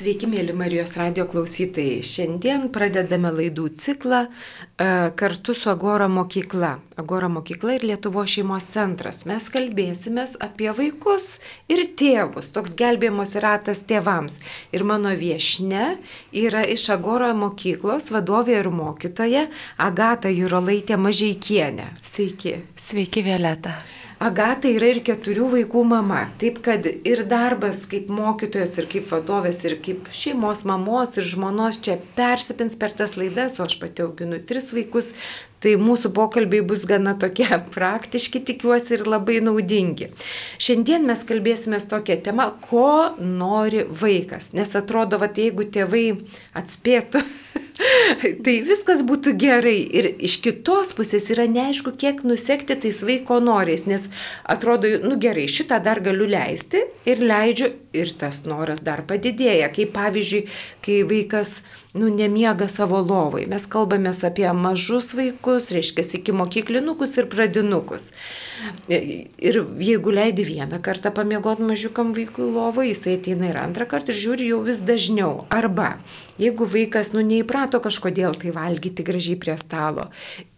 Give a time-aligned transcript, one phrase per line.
[0.00, 1.98] Sveiki, mėly Marijos radio klausytojai.
[2.08, 4.30] Šiandien pradedame laidų ciklą e,
[5.20, 6.70] kartu su Agora mokykla.
[7.02, 9.26] Agora mokykla ir Lietuvo šeimos centras.
[9.28, 11.28] Mes kalbėsime apie vaikus
[11.68, 12.48] ir tėvus.
[12.56, 14.40] Toks gelbėjimos ratas tėvams.
[14.72, 15.98] Ir mano viešne
[16.46, 21.92] yra iš Agora mokyklos vadovė ir mokytoja Agata Jurolaitė Mažiekienė.
[22.00, 22.62] Sveiki.
[22.88, 23.76] Sveiki, Violeta.
[24.20, 26.26] Agata yra ir keturių vaikų mama.
[26.36, 31.78] Taip kad ir darbas kaip mokytojas, ir kaip vadovės, ir kaip šeimos mamos, ir žmonos
[31.80, 35.14] čia persipins per tas laidas, o aš pati auginu tris vaikus.
[35.60, 40.10] Tai mūsų pokalbiai bus gana tokie praktiški, tikiuosi, ir labai naudingi.
[40.62, 44.54] Šiandien mes kalbėsime tokią temą, ko nori vaikas.
[44.56, 46.06] Nes atrodo, kad jeigu tėvai
[46.56, 47.22] atspėtų
[48.44, 49.76] tai viskas būtų gerai.
[49.96, 54.08] Ir iš kitos pusės yra neaišku, kiek nusekti tais vaiko noriais, nes
[54.48, 59.70] atrodo, nu gerai, šitą dar galiu leisti ir leidžiu ir tas noras dar padidėja.
[59.74, 60.46] Kaip pavyzdžiui,
[60.84, 61.60] kai vaikas
[61.92, 63.46] nu, nemiega savo lovai.
[63.50, 68.10] Mes kalbame apie mažus vaikus, reiškia, iki mokyklinukus ir pradinukus.
[68.88, 74.20] Ir jeigu leidi vieną kartą pamiegoti mažiukam vaikui lovai, jisai ateina ir antrą kartą ir
[74.22, 75.46] žiūri jau vis dažniau.
[75.50, 75.96] Arba
[76.40, 80.08] jeigu vaikas, nu, neįprato kažkodėl tai valgyti gražiai prie stalo.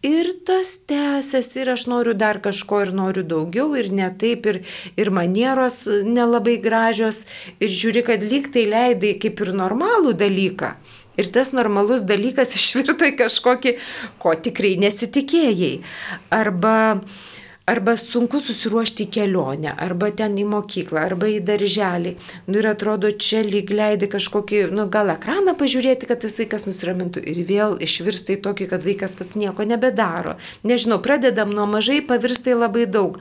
[0.07, 4.61] Ir tas tęsiasi ir aš noriu dar kažko ir noriu daugiau ir ne taip ir,
[4.99, 7.22] ir manieros nelabai gražios
[7.63, 10.75] ir žiūri, kad lyg tai leidai kaip ir normalų dalyką.
[11.21, 13.77] Ir tas normalus dalykas išvirto į kažkokį,
[14.23, 15.77] ko tikrai nesitikėjai.
[16.33, 16.77] Arba
[17.73, 22.15] arba sunku susiruošti į kelionę, arba ten į mokyklą, arba į darželį.
[22.51, 27.23] Nu ir atrodo, čia lyg leidai kažkokį, nu gal ekraną pažiūrėti, kad tas vaikas nusiramintų
[27.23, 30.37] ir vėl išvirsta į tokį, kad vaikas pas nieko nebedaro.
[30.67, 33.21] Nežinau, pradedam nuo mažai, pavirsta į labai daug.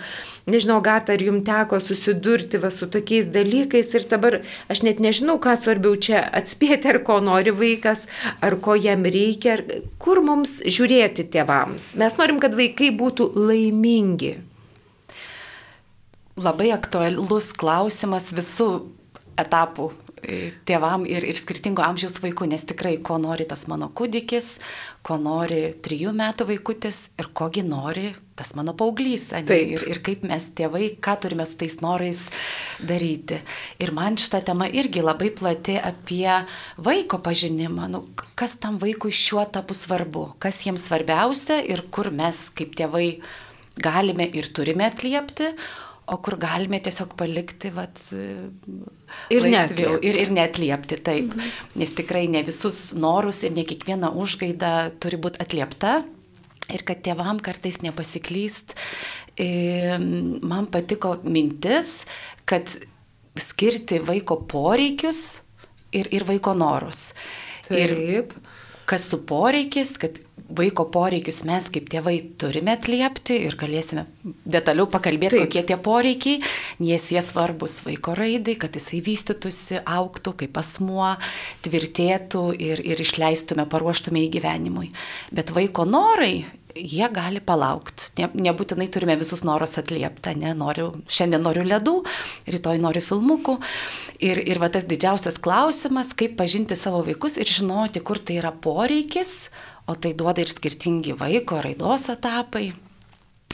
[0.49, 4.39] Nežinau, gata, ar jums teko susidurti va, su tokiais dalykais ir dabar
[4.73, 8.07] aš net nežinau, ką svarbiau čia atspėti, ar ko nori vaikas,
[8.41, 9.65] ar ko jam reikia, ar
[10.01, 11.93] kur mums žiūrėti tėvams.
[12.01, 14.37] Mes norim, kad vaikai būtų laimingi
[16.41, 18.71] labai aktualus klausimas visų
[19.41, 19.91] etapų
[20.67, 24.53] tėvam ir, ir skirtingo amžiaus vaikų, nes tikrai, ko nori tas mano kūdikis,
[25.05, 29.29] ko nori trijų metų vaikutis ir kogi nori tas mano paauglys.
[29.49, 32.23] Ir, ir kaip mes tėvai, ką turime su tais norais
[32.81, 33.41] daryti.
[33.81, 36.39] Ir man šita tema irgi labai plati apie
[36.81, 37.89] vaiko pažinimą.
[37.91, 38.05] Nu,
[38.39, 43.07] kas tam vaikui šiuo tapu svarbu, kas jiems svarbiausia ir kur mes kaip tėvai
[43.81, 45.53] galime ir turime atliepti,
[46.09, 47.99] o kur galime tiesiog palikti, vat,
[49.31, 51.35] ir, laisviau, ir, ir netliepti, taip.
[51.35, 51.51] Mhm.
[51.81, 56.01] Nes tikrai ne visus norus ir ne kiekviena užgaida turi būti atliepta.
[56.71, 58.77] Ir kad tėvam kartais nepasiklyst,
[60.47, 62.05] man patiko mintis,
[62.47, 62.69] kad
[63.35, 65.41] skirti vaiko poreikius
[65.91, 67.11] ir, ir vaiko norus.
[67.67, 67.91] Taip.
[67.91, 68.23] Ir
[68.87, 70.19] kas su poreikis, kad
[70.57, 74.05] vaiko poreikius mes kaip tėvai turime atliepti ir galėsime
[74.45, 75.47] detaliau pakalbėti, Taip.
[75.47, 76.39] kokie tie poreikiai,
[76.83, 81.13] nes jie svarbus vaiko raidai, kad jisai vystytųsi, auktų kaip asmuo,
[81.65, 84.91] tvirtėtų ir, ir išleistume, paruoštume į gyvenimui.
[85.35, 86.43] Bet vaiko norai
[86.75, 88.11] jie gali palaukti.
[88.19, 91.95] Ne, nebūtinai turime visus norus atliepti, ne, noriu, šiandien noriu ledų,
[92.51, 93.57] rytoj noriu filmukų.
[94.23, 98.53] Ir, ir va tas didžiausias klausimas, kaip pažinti savo vaikus ir žinoti, kur tai yra
[98.53, 99.51] poreikis,
[99.91, 102.71] o tai duoda ir skirtingi vaiko raidos etapai.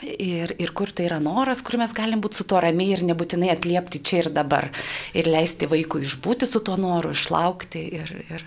[0.06, 3.50] Ir, ir kur tai yra noras, kur mes galim būti su tuo ramiai ir nebūtinai
[3.56, 4.70] atliepti čia ir dabar.
[5.18, 8.46] Ir leisti vaikui išbūti su tuo noru, išlaukti ir, ir,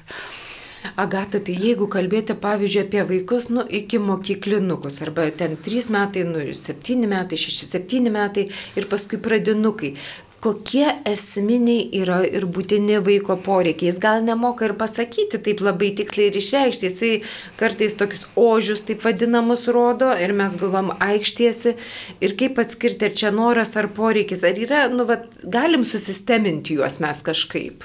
[0.96, 6.40] Agata, tai jeigu kalbėti, pavyzdžiui, apie vaikus, nu, iki mokyklinukus, arba ten 3 metai, nu,
[6.56, 8.46] 7 metai, 6-7 metai
[8.80, 9.92] ir paskui pradinukai,
[10.40, 13.90] kokie esminiai yra ir būtini vaiko poreikiai.
[13.90, 16.88] Jis gal nemoka ir pasakyti taip labai tiksliai ir išreikšti.
[16.88, 17.12] Jisai
[17.60, 21.76] kartais tokius ožius taip vadinamus rodo ir mes galvam aikštiesi.
[22.24, 27.00] Ir kaip atskirti, ar čia noras ar poreikis, ar yra, nu, vat, galim susisteminti juos
[27.04, 27.84] mes kažkaip.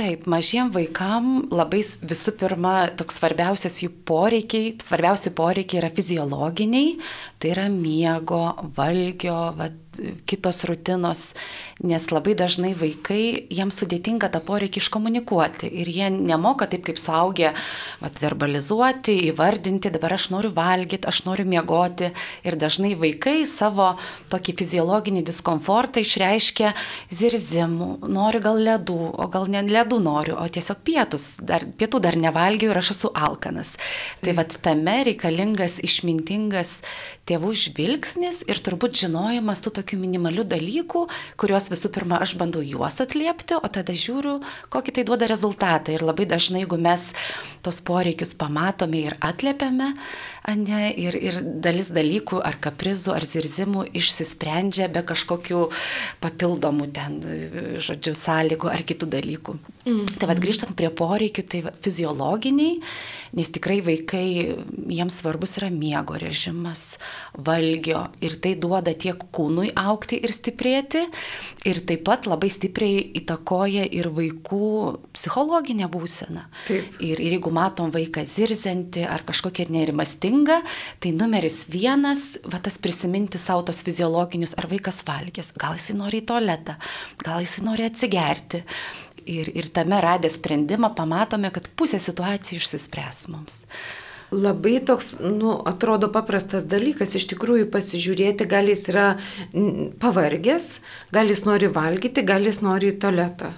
[0.00, 6.94] Taip, mažiem vaikam labai visų pirma, toks svarbiausias jų poreikiai, svarbiausi poreikiai yra fiziologiniai,
[7.36, 8.38] tai yra miego,
[8.78, 9.89] valgio, vat,
[10.28, 11.34] kitos rutinos,
[11.84, 17.52] nes labai dažnai vaikai, jiems sudėtinga tą poreikį iškomunikuoti ir jie nemoka taip kaip suaugę
[18.02, 22.10] vat, verbalizuoti, įvardinti, dabar aš noriu valgyti, aš noriu miegoti
[22.46, 23.92] ir dažnai vaikai savo
[24.32, 26.72] tokį fiziologinį diskomfortą išreiškia
[27.12, 32.18] zirzimu, noriu gal ledų, o gal ne ledų noriu, o tiesiog pietus, dar, pietų dar
[32.20, 33.76] nevalgiau ir aš esu alkanas.
[34.24, 36.80] Tai vad tame reikalingas išmintingas
[37.28, 41.06] tėvų žvilgsnis ir turbūt žinojimas tų tokių tokių minimalių dalykų,
[41.40, 44.40] kuriuos visų pirma aš bandau juos atliepti, o tada žiūriu,
[44.70, 45.92] kokį tai duoda rezultatą.
[45.92, 47.10] Ir labai dažnai, jeigu mes
[47.62, 49.94] tos poreikius pamatome ir atliepiame,
[50.56, 55.66] ne, ir, ir dalis dalykų ar kaprizų, ar zirzimų išsisprendžia be kažkokių
[56.22, 57.18] papildomų ten,
[57.82, 59.56] žodžiu, sąlygų ar kitų dalykų.
[59.88, 60.06] Mm.
[60.20, 62.78] Tai vad grįžtant prie poreikių, tai fiziologiniai,
[63.36, 64.26] nes tikrai vaikai,
[64.90, 66.98] jiems svarbus yra miego režimas,
[67.34, 71.04] valgio ir tai duoda tiek kūnui aukti ir stiprėti,
[71.68, 74.70] ir taip pat labai stipriai įtakoja ir vaikų
[75.14, 76.46] psichologinę būseną.
[76.68, 76.96] Taip.
[76.98, 80.60] Ir, ir jeigu matom vaiką zirzenti ar kažkokia nerimastinga,
[81.02, 86.22] tai numeris vienas, va tas prisiminti savo tos fiziologinius, ar vaikas valgys, gal jisai nori
[86.22, 86.76] į tualetą,
[87.24, 88.64] gal jisai nori atsigerti.
[89.30, 93.60] Ir, ir tame radę sprendimą pamatome, kad pusė situacijų išsispręs mums.
[94.30, 99.06] Labai toks, nu, atrodo paprastas dalykas, iš tikrųjų pasižiūrėti, gal jis yra
[100.02, 100.68] pavargęs,
[101.14, 103.54] gal jis nori valgyti, gal jis nori į tualetą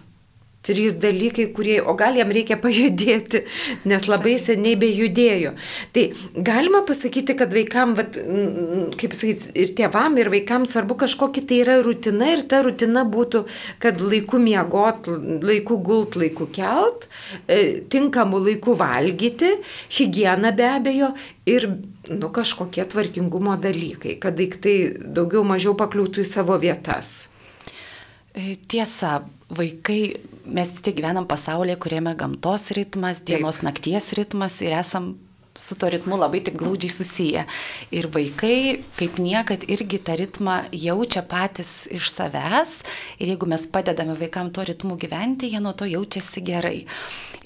[0.63, 3.43] trys dalykai, kurie, o gal jam reikia pajudėti,
[3.89, 5.55] nes labai seniai bejudėjo.
[5.95, 6.05] Tai
[6.49, 8.19] galima pasakyti, kad vaikam, vat,
[9.01, 13.45] kaip sakyti, ir tėvam, ir vaikam svarbu kažkokia tai yra rutina ir ta rutina būtų,
[13.83, 15.11] kad laiku miegot,
[15.43, 17.09] laiku gult, laiku kelt,
[17.47, 19.57] e, tinkamų laikų valgyti,
[19.99, 21.13] higiena be abejo
[21.49, 21.69] ir
[22.11, 27.32] nu, kažkokie tvarkingumo dalykai, kad daiktai daugiau mažiau pakliūtų į savo vietas.
[28.35, 29.21] E, tiesa,
[29.53, 30.01] vaikai,
[30.49, 33.69] mes vis tiek gyvenam pasaulyje, kuriame gamtos ritmas, dienos Taip.
[33.69, 35.13] nakties ritmas ir esam
[35.55, 37.45] su to ritmu labai tik glaudžiai susiję.
[37.93, 42.81] Ir vaikai, kaip niekad, irgi tą ritmą jaučia patys iš savęs.
[43.21, 46.87] Ir jeigu mes padedame vaikam to ritmu gyventi, jie nuo to jaučiasi gerai.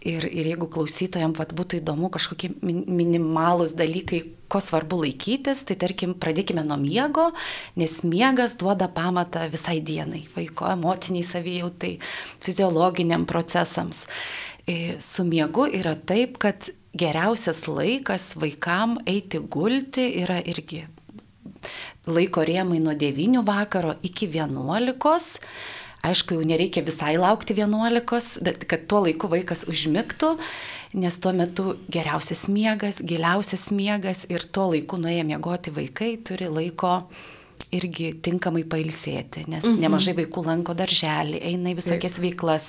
[0.06, 6.62] Ir, ir jeigu klausytojams būtų įdomu kažkokie minimalūs dalykai, ko svarbu laikytis, tai tarkim pradėkime
[6.62, 7.32] nuo miego,
[7.74, 11.96] nes miegas duoda pamatą visai dienai, vaiko emociniai savijautai,
[12.44, 14.04] fiziologiniam procesams.
[14.66, 16.70] E, su miegu yra taip, kad
[17.02, 20.84] geriausias laikas vaikam eiti gulti yra irgi
[22.06, 25.40] laiko rėmai nuo 9 vakaro iki 11
[26.06, 30.36] Aišku, jau nereikia visai laukti 11, bet kad tuo laiku vaikas užmigtų,
[31.02, 37.00] nes tuo metu geriausias miegas, giliausias miegas ir tuo laiku nuėję miegoti vaikai turi laiko
[37.74, 39.80] irgi tinkamai pailsėti, nes mhm.
[39.82, 42.26] nemažai vaikų lanko darželį, eina į visokias Taip.
[42.26, 42.68] veiklas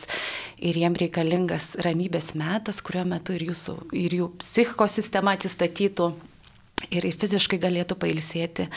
[0.58, 6.12] ir jiem reikalingas ramybės metas, kuriuo metu ir, jūsų, ir jų psichikosistema atsistatytų
[6.94, 8.68] ir fiziškai galėtų pailsėti.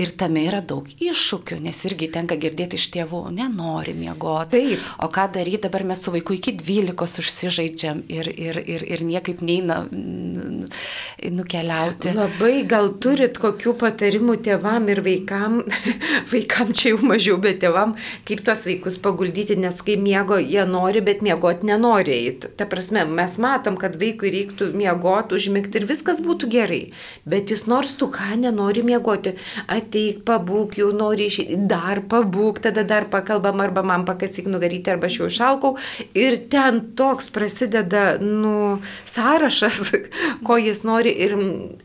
[0.00, 4.56] Ir tame yra daug iššūkių, nes irgi tenka girdėti iš tėvų, nenori miegoti.
[4.56, 4.78] Taip.
[5.04, 9.38] O ką daryti, dabar mes su vaiku iki 12 užsižaidžiam ir, ir, ir, ir niekaip
[9.46, 12.14] neina nukeliauti.
[12.16, 15.52] Labai gal turit kokių patarimų tėvam ir vaikam,
[16.32, 17.90] vaikam čia jau mažiau, bet tėvam,
[18.28, 22.20] kaip tuos vaikus paguldyti, nes kai miego jie nori, bet miegoti nenori.
[22.58, 26.84] Ta prasme, mes matom, kad vaikui reiktų miegoti, užmigti ir viskas būtų gerai
[27.30, 29.34] bet jis nors tu ką nenori miegoti,
[29.70, 35.10] ateik, pabūk, jau nori išeiti, dar pabūk, tada dar pakalbam arba man pakasyk nugaryti arba
[35.10, 35.72] aš jau išalkau
[36.18, 39.82] ir ten toks prasideda, nu, sąrašas,
[40.46, 41.36] ko jis nori ir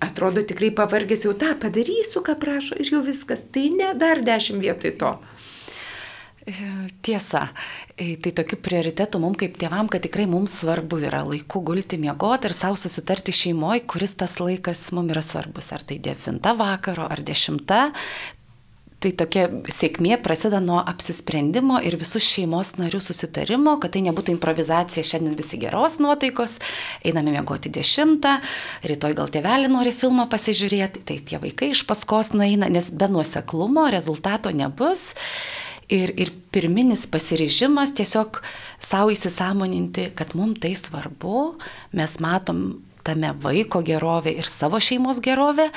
[0.03, 4.63] atrodo tikrai pavargęs jau tą padarysiu, ką prašo ir jau viskas, tai ne dar dešimt
[4.63, 5.15] vietoj to.
[6.45, 7.47] Tiesa,
[7.97, 12.45] e, tai tokių prioritetų mums kaip tėvam, kad tikrai mums svarbu yra laiku gulti miegoti
[12.45, 15.71] ir savo susitarti šeimoje, kuris tas laikas mums yra svarbus.
[15.73, 17.65] Ar tai 9 vakaro, ar 10.
[19.05, 25.05] Tai tokia sėkmė prasideda nuo apsisprendimo ir visų šeimos narių susitarimo, kad tai nebūtų improvizacija
[25.05, 26.59] šiandien visi geros nuotaikos,
[27.05, 28.25] einame miegoti 10,
[28.85, 33.89] rytoj gal tėvelį nori filmą pasižiūrėti, tai tie vaikai iš paskos nueina, nes be nuoseklumo
[33.93, 35.11] rezultato nebus.
[35.93, 38.39] Ir, ir pirminis pasiryžimas tiesiog
[38.81, 41.59] savo įsisamoninti, kad mums tai svarbu,
[41.93, 42.63] mes matom
[43.05, 45.67] tame vaiko gerovė ir savo šeimos gerovė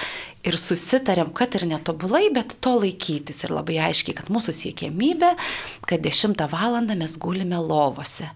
[0.49, 5.35] ir susitarėm, kad ir netobulai, bet to laikytis ir labai aiškiai, kad mūsų siekiamybė,
[5.89, 6.81] kad 10 val.
[6.89, 8.31] mes gulime lovose.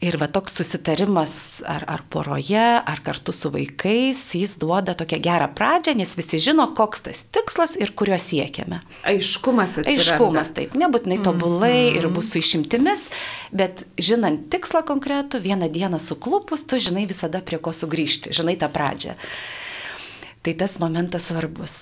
[0.00, 1.32] Ir va toks susitarimas
[1.68, 6.70] ar, ar poroje, ar kartu su vaikais, jis duoda tokią gerą pradžią, nes visi žino,
[6.76, 8.80] koks tas tikslas ir kurio siekiame.
[9.04, 10.00] Aiškumas atsiranda.
[10.00, 11.98] Aiškumas, taip, nebūtinai tobulai mm -hmm.
[12.00, 13.10] ir bus su išimtimis,
[13.52, 18.72] bet žinant tikslą konkretų, vieną dieną suklupus, tu žinai visada prie ko sugrįžti, žinai tą
[18.72, 19.14] pradžią.
[20.40, 21.74] Tai tas momentas svarbus.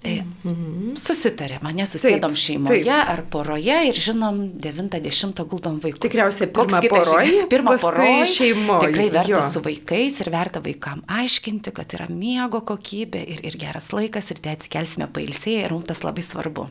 [0.00, 0.94] Mhm.
[0.96, 3.10] Susitarėm, mane susėdom taip, šeimoje taip.
[3.12, 6.00] ar poroje ir žinom, 90 guldom vaikus.
[6.06, 7.44] Tikriausiai pirmą poroje.
[7.52, 8.88] Pirmą poroje šeimoje.
[8.88, 9.42] Tikrai verta jo.
[9.44, 14.40] su vaikais ir verta vaikam aiškinti, kad yra miego kokybė ir, ir geras laikas ir
[14.40, 16.70] te atsikelsime pailsėję ir mums tas labai svarbu.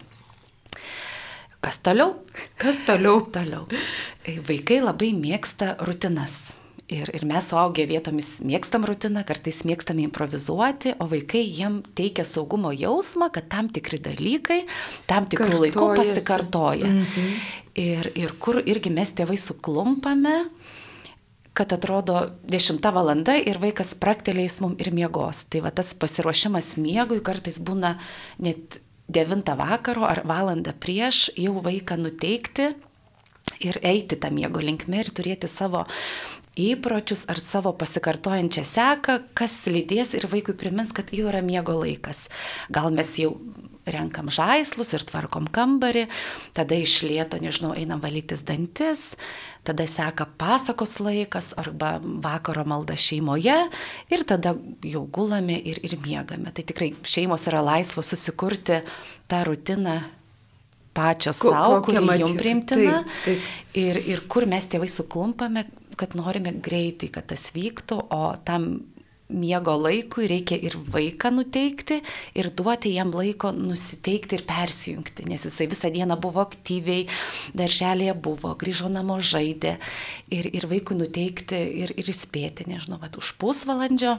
[1.62, 2.16] Kas toliau?
[2.58, 3.22] Kas toliau?
[3.30, 3.68] Toliau.
[4.50, 6.57] Vaikai labai mėgsta rutinas.
[6.88, 12.72] Ir, ir mes suaugę vietomis mėgstam rutiną, kartais mėgstam improvizuoti, o vaikai jiem teikia saugumo
[12.72, 14.62] jausmą, kad tam tikri dalykai
[15.10, 16.88] tam tikrų laikų pasikartoja.
[16.88, 17.34] Mhm.
[17.78, 20.38] Ir, ir kur irgi mes tėvai suklumpame,
[21.58, 25.44] kad atrodo 10 valanda ir vaikas praktelėjus mum ir miegos.
[25.52, 27.98] Tai va tas pasiruošimas miegui kartais būna
[28.40, 28.80] net
[29.12, 32.72] 9 vakaro ar valandą prieš jau vaiką nuteikti
[33.64, 35.86] ir eiti tą miego linkme ir turėti savo
[36.58, 42.28] įpročius ar savo pasikartojančią seką, kas lydės ir vaikui primins, kad jau yra miego laikas.
[42.74, 43.36] Gal mes jau
[43.88, 46.08] renkam žaislus ir tvarkom kambarį,
[46.58, 49.14] tada iš lėto, nežinau, einam valytis dantis,
[49.68, 53.58] tada seka pasakos laikas arba vakaro malda šeimoje
[54.12, 56.52] ir tada jau gulame ir, ir miegame.
[56.52, 58.82] Tai tikrai šeimos yra laisvos susikurti
[59.32, 60.02] tą rutiną
[60.98, 63.02] pačios savo, kuri jums priimtina.
[63.04, 63.50] Taip, taip.
[63.78, 65.68] Ir, ir kur mes tėvai suklumpame,
[66.00, 68.70] kad norime greitai, kad tas vyktų, o tam
[69.28, 72.00] miego laikui reikia ir vaiką nuteikti
[72.38, 77.08] ir duoti jam laiko nusiteikti ir persijungti, nes jisai visą dieną buvo aktyviai,
[77.58, 79.76] darželėje buvo, grįžo namo žaidė
[80.32, 84.16] ir, ir vaikui nuteikti ir, ir įspėti, nežinau, bet už pusvalandžio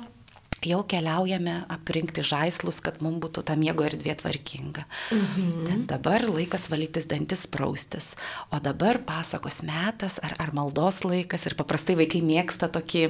[0.67, 4.85] jau keliaujame aprinkti žaislus, kad mums būtų ta miego erdvė tvarkinga.
[5.15, 5.51] Mhm.
[5.69, 8.13] Ten dabar laikas valytis dantis praustis,
[8.51, 13.05] o dabar pasakos metas ar, ar maldos laikas ir paprastai vaikai mėgsta tokį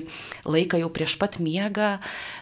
[0.49, 1.97] laiką jau prieš pat miegą,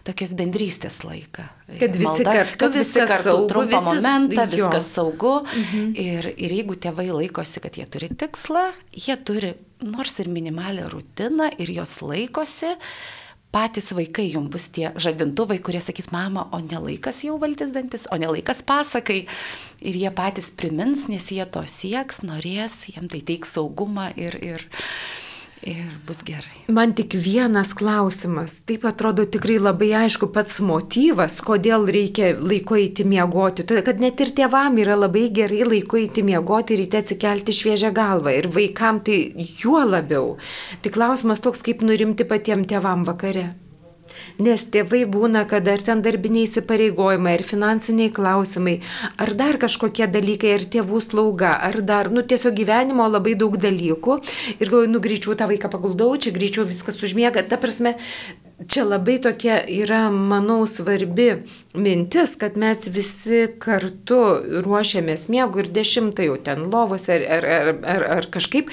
[0.07, 1.47] tokios bendrystės laiką.
[1.67, 4.51] Kad visi Malda, kartu, kad visi kartu saugu, trumpą visi, momentą, jo.
[4.55, 5.35] viskas saugu.
[5.51, 5.95] Mhm.
[5.99, 11.51] Ir, ir jeigu tėvai laikosi, kad jie turi tikslą, jie turi nors ir minimalią rutiną
[11.59, 12.77] ir jos laikosi,
[13.57, 18.19] patys vaikai jums bus tie žadintuvai, kurie sakys, mama, o nelaikas jau valtis dantis, o
[18.21, 19.23] nelaikas pasakai.
[19.87, 24.67] Ir jie patys primins, nes jie to sieks, norės, jiems tai teiks saugumą ir, ir,
[25.67, 26.63] ir bus gerai.
[26.73, 28.61] Man tik vienas klausimas.
[28.69, 33.67] Taip atrodo tikrai labai aišku pats motyvas, kodėl reikia laiko eiti miegoti.
[33.67, 37.93] Todėl, kad net ir tėvam yra labai gerai laiko eiti miegoti ir ryte atsikelti šviežią
[37.97, 38.35] galvą.
[38.39, 39.21] Ir vaikam tai
[39.61, 40.37] juo labiau.
[40.83, 43.51] Tik klausimas toks, kaip nurimti patiem tėvam vakare.
[44.37, 48.75] Nes tėvai būna, kad ar ten darbiniai įsipareigojimai, ar finansiniai klausimai,
[49.17, 54.19] ar dar kažkokie dalykai, ar tėvų slauga, ar dar, nu, tiesiog gyvenimo labai daug dalykų.
[54.59, 57.47] Ir galvoju, nu, greičiau tą vaiką paguldau, čia greičiau viskas užmiega.
[57.49, 57.97] Ta prasme,
[58.65, 61.29] čia labai tokia yra, manau, svarbi
[61.77, 64.21] mintis, kad mes visi kartu
[64.65, 68.73] ruošiamės miego ir dešimtą jau ten lovose ar, ar, ar, ar, ar kažkaip,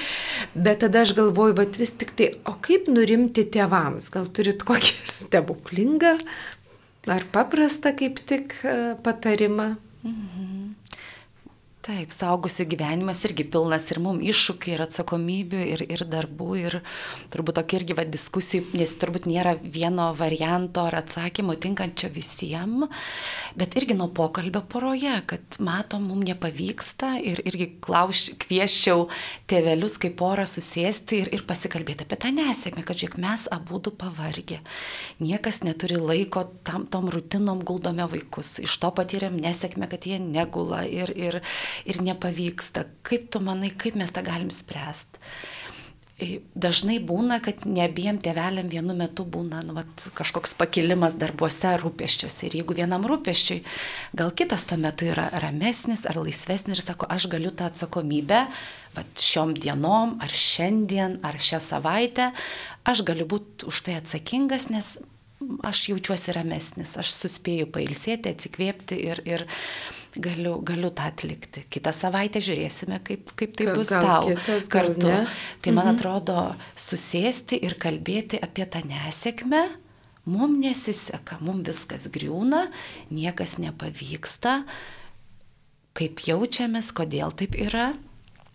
[0.56, 4.08] bet tada aš galvoju, bet vis tik tai, o kaip nurimti tėvams?
[4.13, 6.16] Gal turit kokį stebuklingą
[7.12, 9.74] ar paprastą kaip tik e, patarimą?
[10.08, 10.62] Mhm.
[11.84, 16.75] Taip, saugusių gyvenimas irgi pilnas ir mums iššūkių, ir atsakomybių, ir, ir darbų, ir
[17.34, 22.88] turbūt tokia irgi va, diskusijų, nes turbūt nėra vieno varianto ar atsakymo tinkančio visiems,
[23.60, 29.04] bet irgi nuo pokalbio poroje, kad matom, mums nepavyksta ir irgi klauš, kvieščiau
[29.52, 34.62] tėvelius kaip porą susėsti ir, ir pasikalbėti apie tą nesėkmę, kad žiūrėk, mes abu pavargę,
[35.20, 40.86] niekas neturi laiko tam, tom rutinom guldome vaikus, iš to patyrėm nesėkmę, kad jie negula
[40.88, 41.42] ir, ir
[41.89, 42.88] ir nepavyksta.
[43.06, 45.22] Kaip tu manai, kaip mes tą galim spręsti?
[46.22, 51.72] E, dažnai būna, kad ne abiem tėveliam vienu metu būna nu, vat, kažkoks pakilimas darbuose,
[51.82, 52.46] rūpeščiuose.
[52.48, 53.63] Ir jeigu vienam rūpeščiui,
[54.20, 58.44] gal kitas tuo metu yra ramesnis ar laisvesnis ir sako, aš galiu tą atsakomybę,
[58.94, 62.30] vat, šiom dienom, ar šiandien, ar šią savaitę,
[62.86, 64.94] aš galiu būti už tai atsakingas, nes
[65.65, 69.48] aš jaučiuosi ramesnis, aš suspėju pailsėti, atsikvėpti ir, ir
[70.22, 71.63] galiu, galiu tą atlikti.
[71.74, 75.08] Kitą savaitę žiūrėsime, kaip, kaip tai bus gal tau kitas, kartu.
[75.10, 75.24] Ne?
[75.63, 75.96] Tai man mhm.
[75.96, 76.39] atrodo,
[76.79, 79.63] susėsti ir kalbėti apie tą nesėkmę.
[80.24, 82.70] Mums nesiseka, mums viskas griūna,
[83.12, 84.62] niekas nepavyksta,
[86.00, 87.91] kaip jaučiamės, kodėl taip yra.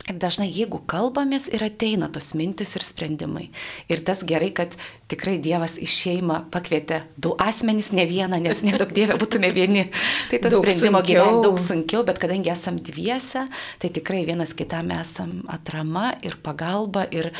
[0.08, 3.48] Ir dažnai, jeigu kalbamės, ir ateina tos mintis ir sprendimai.
[3.92, 4.72] Ir tas gerai, kad
[5.08, 9.86] tikrai Dievas į šeimą pakvietė du asmenys, ne vieną, nes nedaug Dieve būtume vieni.
[10.30, 13.46] Tai tas sprendimo gyventi daug sunkiau, bet kadangi esam dviese,
[13.80, 17.30] tai tikrai vienas kitam esam atrama ir pagalba ir,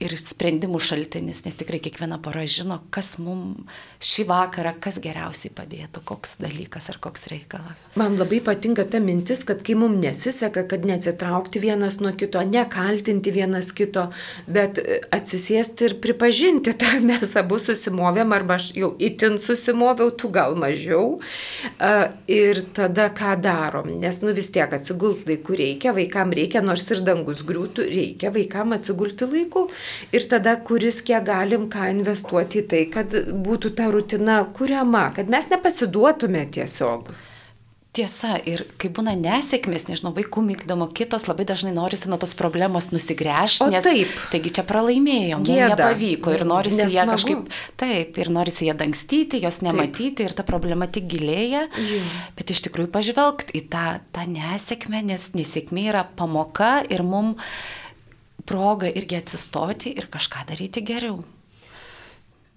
[0.00, 3.68] ir sprendimų šaltinis, nes tikrai kiekviena pora žino, kas mums
[4.04, 7.80] šį vakarą, kas geriausiai padėtų, koks dalykas ar koks reikalas.
[8.00, 13.32] Man labai patinka ta mintis, kad kai mums nesiseka, kad neatsitraukti vienas nuo kito, nekaltinti
[13.34, 14.06] vienas kito,
[14.46, 14.80] bet
[15.14, 21.18] atsisėsti ir pripažinti tą, mes abu susimovėm, arba aš jau itin susimoviau, tu gal mažiau.
[22.30, 27.02] Ir tada ką darom, nes nu vis tiek atsigulti laiku reikia, vaikam reikia, nors ir
[27.06, 29.66] dangus griūtų, reikia vaikam atsigulti laiku
[30.14, 35.30] ir tada kuris kiek galim ką investuoti į tai, kad būtų ta rutina kuriama, kad
[35.32, 37.14] mes nepasiduotume tiesiog.
[37.94, 42.88] Tiesa, ir kai būna nesėkmės, nežinau, vaikų mygdomo kitos, labai dažnai norisi nuo tos problemos
[42.90, 44.10] nusigręžti, nes taip.
[44.32, 45.68] Taigi čia pralaimėjom, Gėda.
[45.76, 46.96] nepavyko ir norisi Nesmagu.
[46.96, 50.24] ją kažkaip, taip, ir norisi ją dangstyti, jos nematyti taip.
[50.26, 52.00] ir ta problema tik gilėja, Jo.
[52.34, 57.38] bet iš tikrųjų pažvelgti į tą, tą nesėkmę, nes nesėkmė yra pamoka ir mums
[58.44, 61.22] proga irgi atsistoti ir kažką daryti geriau.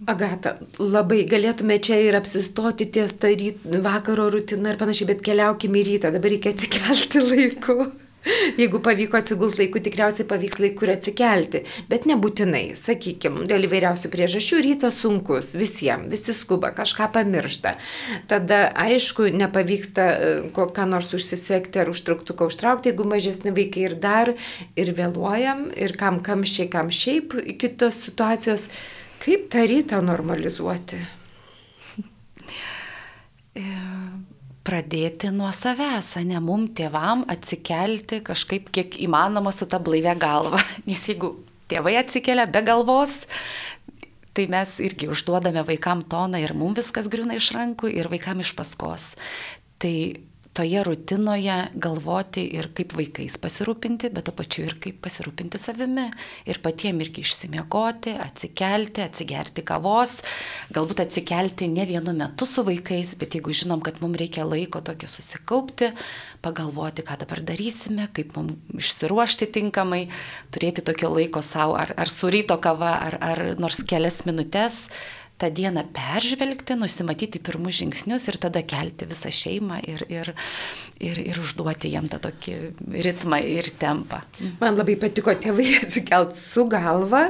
[0.06, 5.80] Agata, labai galėtume čia ir apsistoti ties tą ryt, vakaro rutiną ir panašiai, bet keliaukime
[5.80, 7.88] į rytą, dabar reikia atsikelti laiku.
[8.58, 14.60] Jeigu pavyko atsigulti laiku, tikriausiai pavyks laiku ir atsikelti, bet nebūtinai, sakykime, dėl įvairiausių priežasčių
[14.66, 17.74] rytas sunkus visiems, visi skuba, kažką pamiršta.
[18.30, 24.34] Tada, aišku, nepavyksta e, ką nors užsisekti ar užtruktuką užtraukti, jeigu mažesni vaikai ir dar,
[24.78, 28.68] ir vėluojam, ir kam kamščiai, kam šiaip kitos situacijos.
[29.18, 30.98] Kaip tą rytą normalizuoti?
[33.58, 33.62] E,
[34.68, 40.60] Pradėti nuo savęs, ne mum tėvam atsikelti kažkaip kiek įmanoma su ta blaivė galva.
[40.88, 41.32] Nes jeigu
[41.72, 43.22] tėvai atsikelia be galvos,
[44.36, 48.52] tai mes irgi užduodame vaikam toną ir mums viskas griūna iš rankų ir vaikam iš
[48.58, 49.14] paskos.
[49.80, 49.94] Tai
[50.58, 56.08] toje rutinoje galvoti ir kaip vaikais pasirūpinti, bet to pačiu ir kaip pasirūpinti savimi.
[56.50, 60.16] Ir patiem irgi išsimiegoti, atsikelti, atsigerti kavos,
[60.74, 65.10] galbūt atsikelti ne vienu metu su vaikais, bet jeigu žinom, kad mums reikia laiko tokio
[65.12, 65.92] susikaupti,
[66.42, 70.08] pagalvoti, ką dabar darysime, kaip mums išsiruošti tinkamai,
[70.54, 74.88] turėti tokio laiko savo, ar, ar su ryto kava, ar, ar nors kelias minutės
[75.38, 80.32] tą dieną peržvelgti, nusimatyti pirmus žingsnius ir tada kelti visą šeimą ir, ir,
[80.98, 82.54] ir, ir užduoti jam tą tokį
[83.06, 84.20] ritmą ir tempą.
[84.60, 87.28] Man labai patiko tėvai atsikelt su galva,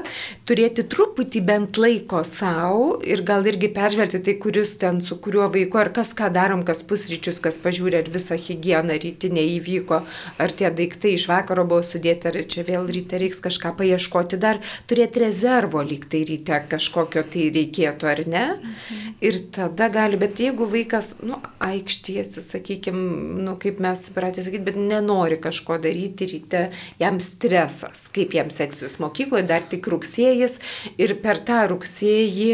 [0.49, 5.81] turėti truputį bent laiko savo ir gal irgi peržvelgti tai, kuris ten su kuriuo vaiku,
[5.83, 10.01] ar kas ką darom, kas pusryčius, kas pažiūrė, ar visa hygiena rytinė įvyko,
[10.41, 14.63] ar tie daiktai iš vakaro buvo sudėti, ar čia vėl ryte reiks kažką paieškoti, dar
[14.89, 18.45] turėti rezervo lyg tai ryte kažkokio tai reikėtų, ar ne.
[18.55, 19.15] Mhm.
[19.21, 24.79] Ir tada gali, bet jeigu vaikas, nu, aikštiesi, sakykime, nu, kaip mes pratė sakyti, bet
[24.79, 26.69] nenori kažko daryti ryte,
[27.03, 30.61] jam stresas, kaip jam seksis mokykloje, dar tik rugsėjas
[30.99, 32.53] ir per tą rugsėjį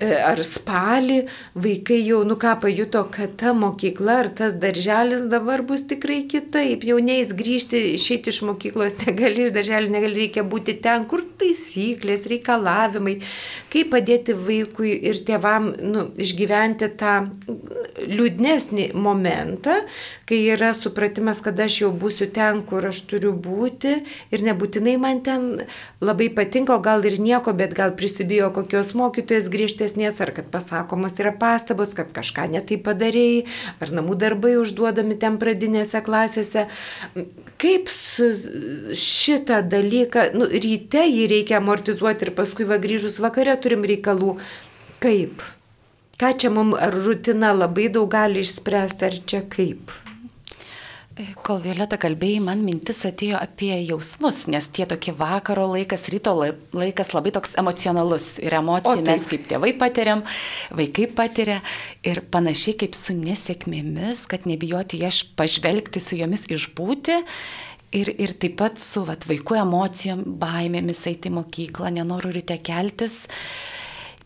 [0.00, 1.22] ar spalį
[1.56, 6.84] vaikai jau, nu ką pajuto, kad ta mokykla ar tas darželis dabar bus tikrai kitaip,
[6.84, 12.28] jau neįs grįžti, išeiti iš mokyklos negali, iš darželio negali, reikia būti ten, kur taisyklės,
[12.32, 13.18] reikalavimai,
[13.72, 17.16] kaip padėti vaikui ir tėvam nu, išgyventi tą
[18.06, 19.80] liūdnesnį momentą,
[20.26, 23.92] kai yra supratimas, kad aš jau būsiu ten, kur aš turiu būti
[24.34, 25.44] ir nebūtinai man ten
[26.02, 31.14] labai patinka, o gal ir nieko, bet gal prisibijo kokios mokytojas griežtesnės, ar kad pasakomos
[31.22, 33.44] yra pastabos, kad kažką netai padarėjai,
[33.78, 36.66] ar namų darbai užduodami ten pradinėse klasėse.
[37.62, 44.34] Kaip šitą dalyką, nu, ryte jį reikia amortizuoti ir paskui va grįžus vakare turim reikalų.
[44.98, 45.44] Kaip?
[46.18, 49.94] Ką čia mums, ar rutina labai daug gali išspręsti, ar čia kaip?
[51.16, 57.14] Kol Violeta kalbėjai, man mintis atėjo apie jausmus, nes tie tokie vakaro laikas, ryto laikas
[57.16, 60.20] labai toks emocionalus ir emocijų mes kaip tėvai patiriam,
[60.76, 61.62] vaikai patiria
[62.04, 67.22] ir panašiai kaip su nesėkmėmis, kad nebijoti jas pažvelgti su jomis išbūti.
[67.96, 73.22] Ir, ir taip pat su vat, vaikų emocijom, baimėmis eiti į mokyklą, nenoru ryte keltis.
[73.24, 73.75] Uh,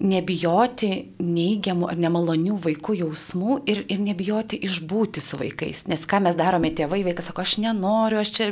[0.00, 5.84] nebijoti neigiamų ar nemalonių vaikų jausmų ir, ir nebijoti išbūti su vaikais.
[5.90, 8.48] Nes ką mes darome tėvai, vaikas sako, aš nenoriu, aš čia.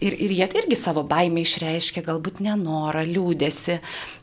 [0.00, 3.78] Ir, ir jie irgi savo baimę išreiškia, galbūt nenorą, liūdėsi.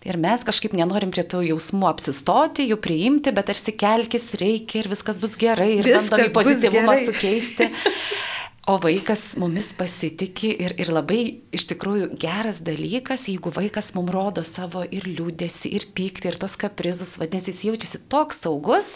[0.10, 4.92] Ir mes kažkaip nenorim prie tų jausmų apsistoti, jų priimti, bet tarsi kelkis reikia ir
[4.94, 7.70] viskas bus gerai ir viskas bandom į pozityvumą sukeisti.
[8.64, 11.18] O vaikas mumis pasitikė ir, ir labai
[11.52, 16.54] iš tikrųjų geras dalykas, jeigu vaikas mums rodo savo ir liūdėsi, ir pyktį, ir tos
[16.62, 18.94] kaprizus, vadinasi, jis jaučiasi toks saugus,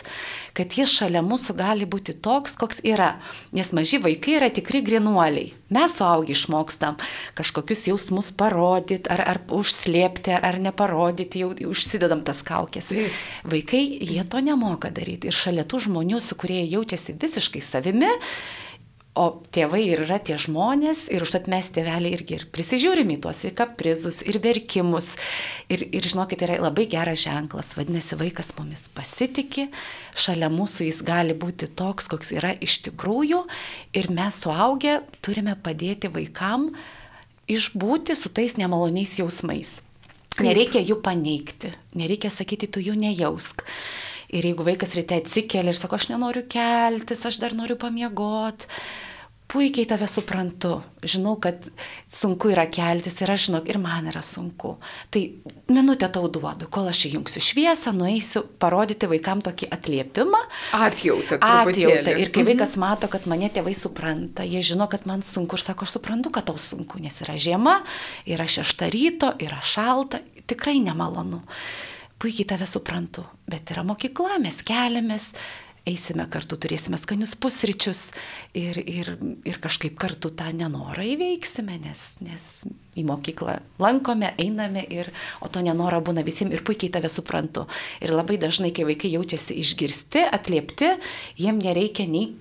[0.55, 3.17] kad jis šalia mūsų gali būti toks, koks yra.
[3.51, 5.49] Nes maži vaikai yra tikri grinuoliai.
[5.75, 6.95] Mes suaugi išmokstam
[7.35, 12.93] kažkokius jausmus parodyti, ar, ar užslėpti, ar, ar neparodyti, jau užsidedam tas kaukės.
[13.43, 15.27] Vaikai, jie to nemoka daryti.
[15.27, 18.13] Ir šalia tų žmonių, su kurie jaučiasi visiškai savimi,
[19.17, 23.39] O tėvai ir yra tie žmonės ir užtat mes tėveliai irgi ir prisižiūrim į tuos
[23.47, 25.15] ir kaprizus, ir verkimus.
[25.73, 27.73] Ir, ir žinokit, yra labai geras ženklas.
[27.79, 29.71] Vadinasi, vaikas mumis pasitikė,
[30.13, 33.41] šalia mūsų jis gali būti toks, koks yra iš tikrųjų.
[33.97, 36.69] Ir mes suaugę turime padėti vaikam
[37.49, 39.79] išbūti su tais nemaloniais jausmais.
[40.43, 43.63] Nereikia jų paneigti, nereikia sakyti, tu jų nejausk.
[44.27, 48.67] Ir jeigu vaikas ryte atsikelia ir sako, aš nenoriu keltis, aš dar noriu pamiegoti,
[49.47, 51.69] puikiai tave suprantu, žinau, kad
[52.11, 54.73] sunku yra keltis ir aš žinau, ir man yra sunku.
[55.13, 55.21] Tai
[55.71, 60.43] minutę tau duodu, kol aš įjungsiu šviesą, nueisiu parodyti vaikam tokį atliepimą.
[60.75, 61.39] Atjautą.
[61.39, 62.17] Atjautą.
[62.19, 62.51] Ir kai mhm.
[62.51, 66.33] vaikas mato, kad mane tėvai supranta, jie žino, kad man sunku ir sako, aš suprantu,
[66.35, 67.79] kad tau sunku, nes yra žiema,
[68.27, 71.45] yra šešta ryto, yra šalta, tikrai nemalonu.
[72.17, 75.31] Puikiai tave suprantu, bet yra mokykla, mes keliamės,
[75.87, 78.01] eisime kartu, turėsime skanius pusryčius
[78.57, 79.11] ir, ir,
[79.47, 82.47] ir kažkaip kartu tą nenorą įveiksime, nes, nes
[82.97, 85.11] į mokyklą lankome, einame, ir,
[85.45, 87.67] o to nenorą būna visiems ir puikiai tave suprantu.
[88.01, 90.95] Ir labai dažnai, kai vaikai jaučiasi išgirsti, atliepti,
[91.39, 92.33] jiem nereikia nei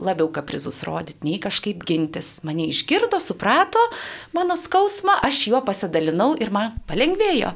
[0.00, 2.38] labiau kaprizus rodyti, nei kažkaip gintis.
[2.46, 3.82] Mane išgirdo, suprato
[4.36, 7.52] mano skausmą, aš juo pasidalinau ir man palengvėjo.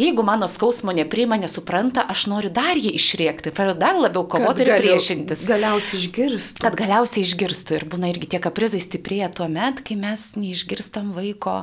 [0.00, 4.72] Jeigu mano skausmo neprima, nesupranta, aš noriu dar jį išrėkti, pradedu dar labiau kovoti ir
[4.78, 5.44] priešintis.
[5.48, 6.64] Galiausiai išgirstų.
[6.64, 11.62] Kad galiausiai išgirstų ir būna irgi tie kaprizai stiprėja tuo met, kai mes neišgirstam vaiko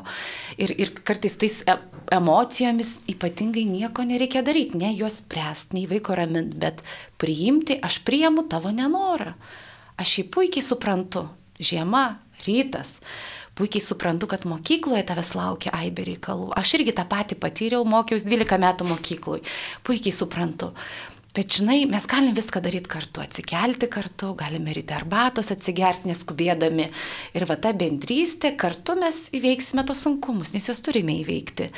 [0.57, 1.77] ir, ir kartais tais e
[2.11, 6.81] emocijomis ypatingai nieko nereikia daryti, ne juos spręsti, nei vaiko raminti, bet
[7.21, 9.35] priimti, aš priimu tavo nenorą.
[9.99, 11.27] Aš jį puikiai suprantu.
[11.59, 12.99] Žiema, rytas.
[13.59, 16.53] Puikiai suprantu, kad mokykloje tavęs laukia aibė reikalų.
[16.55, 19.41] Aš irgi tą patį patyriau, mokiausi 12 metų mokyklui.
[19.83, 20.71] Puikiai suprantu.
[21.35, 26.87] Bet žinai, mes galim viską daryti kartu, atsikelti kartu, galime ryte arbatos atsigerti neskubėdami.
[27.37, 31.69] Ir va ta bendrystė, kartu mes įveiksime tos sunkumus, nes juos turime įveikti.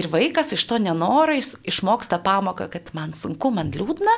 [0.00, 4.16] Ir vaikas iš to nenoro išmoksta pamoką, kad man sunku, man liūdna,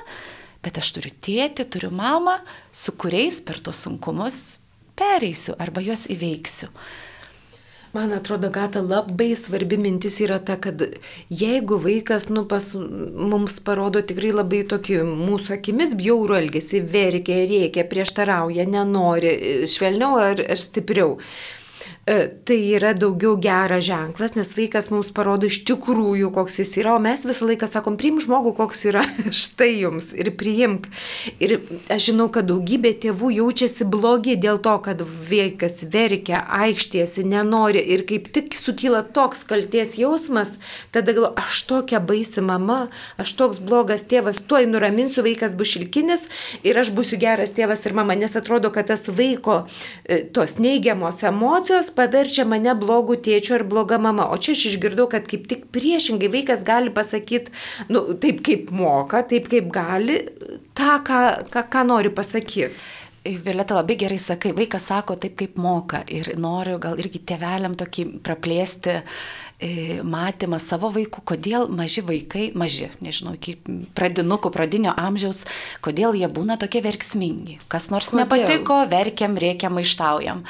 [0.67, 2.41] bet aš turiu tėtį, turiu mamą,
[2.75, 4.59] su kuriais per tos sunkumus
[4.99, 6.73] pereisiu arba juos įveiksiu.
[7.97, 10.83] Man atrodo, Gata, labai svarbi mintis yra ta, kad
[11.33, 17.87] jeigu vaikas nu, pas, mums parodo tikrai labai tokį mūsų akimis bjaurų elgesį, verkia, rėkia,
[17.89, 19.33] prieštarauja, nenori,
[19.73, 21.17] švelniau ar, ar stipriau,
[22.07, 27.01] tai yra daugiau geras ženklas, nes vaikas mums parodo iš tikrųjų, koks jis yra, o
[27.03, 29.03] mes visą laiką sakom, priim žmogų, koks yra,
[29.43, 30.87] štai jums ir priimk.
[31.43, 31.57] Ir
[31.91, 38.07] aš žinau, kad daugybė tėvų jaučiasi blogi dėl to, kad vaikas verkia, aikštėsi, nenori ir
[38.07, 40.61] kaip tik sukyla toks kalties jausmas,
[40.95, 42.85] tada galvo, aš tokia baisi mama,
[43.19, 46.29] aš toks blogas tėvas, tuoj nuraminsiu, vaikas bus šilkinis
[46.63, 49.65] ir aš būsiu geras tėvas ir mama, nes atrodo, kad tas vaiko
[50.07, 54.29] e, tos neigiamos emocijos paverčia mane blogų tėčių ar bloga mama.
[54.33, 57.55] O čia aš išgirdau, kad kaip tik priešingai vaikas gali pasakyti,
[57.93, 60.21] nu, taip kaip moka, taip kaip gali,
[60.77, 62.71] tą, ką, ką, ką nori pasakyti.
[63.27, 68.05] Violeta labai gerai sakai, vaikas sako taip, kaip moka ir noriu gal irgi tėveliam tokį
[68.23, 69.01] praplėsti e,
[70.05, 73.57] matymą savo vaikų, kodėl maži vaikai, maži, nežinau, iki
[73.97, 75.47] pradinukų, pradinio amžiaus,
[75.85, 77.57] kodėl jie būna tokie verksmingi.
[77.73, 78.27] Kas nors kodėl?
[78.27, 80.45] nepatiko, verkiam, reikiam, maištaujam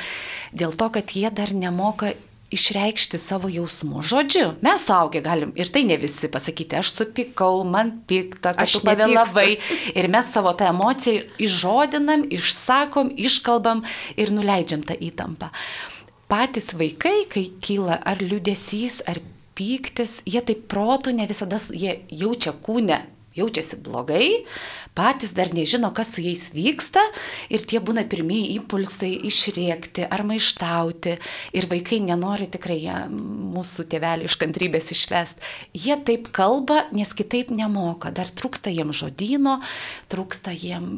[0.57, 2.15] dėl to, kad jie dar nemoka
[2.55, 4.03] išreikšti savo jausmų.
[4.07, 9.57] Žodžiu, mes suaugę galim ir tai ne visi pasakyti, aš supikau, man pikta, aš pavėlavai.
[9.99, 13.83] Ir mes savo tą emociją išžodinam, išsakom, iškalbam
[14.15, 15.51] ir nuleidžiam tą įtampą.
[16.27, 19.21] Patys vaikai, kai kyla ar liudesys, ar
[19.57, 22.99] pyktis, jie taip protų ne visada, jie jaučia kūne,
[23.37, 24.47] jaučiasi blogai,
[24.97, 27.03] patys dar nežino, kas su jais vyksta
[27.53, 31.17] ir tie būna pirmieji impulsai išrėkti ar maištauti
[31.57, 32.79] ir vaikai nenori tikrai
[33.13, 35.45] mūsų tėvelį iš kantrybės išvest.
[35.77, 39.59] Jie taip kalba, nes kitaip nemoka, dar trūksta jiem žodino,
[40.13, 40.89] trūksta jiem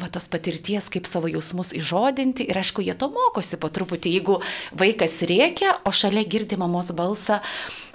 [0.00, 4.40] va, tos patirties, kaip savo jausmus įžodinti ir aišku, jie to mokosi po truputį, jeigu
[4.72, 7.42] vaikas rėkia, o šalia girdi mamos balsą,